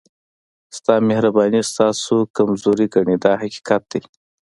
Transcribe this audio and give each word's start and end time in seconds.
ستا 0.77 0.95
مهرباني 1.09 1.61
ستاسو 1.71 2.15
کمزوري 2.35 2.85
ګڼي 2.95 3.15
دا 3.23 3.31
حقیقت 3.41 3.81
دی. 3.91 4.01